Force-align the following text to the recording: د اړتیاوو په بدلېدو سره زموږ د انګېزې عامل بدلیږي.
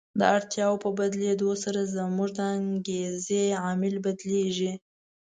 د 0.19 0.21
اړتیاوو 0.35 0.81
په 0.83 0.89
بدلېدو 0.99 1.49
سره 1.63 1.81
زموږ 1.95 2.29
د 2.39 2.39
انګېزې 2.57 3.43
عامل 3.63 3.95
بدلیږي. 4.05 4.71